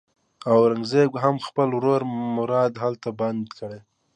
[0.51, 2.01] اورنګزېب هم خپل ورور
[2.35, 3.71] مراد هلته بندي کړ.